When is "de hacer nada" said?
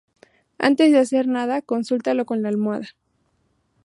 0.91-1.61